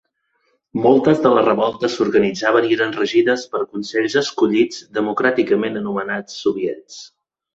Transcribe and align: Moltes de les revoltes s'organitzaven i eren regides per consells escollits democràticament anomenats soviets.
Moltes 0.85 1.19
de 1.25 1.31
les 1.33 1.43
revoltes 1.47 1.97
s'organitzaven 1.99 2.65
i 2.69 2.71
eren 2.77 2.95
regides 3.01 3.45
per 3.51 3.61
consells 3.77 4.17
escollits 4.23 4.81
democràticament 5.01 5.81
anomenats 5.83 6.41
soviets. 6.47 6.99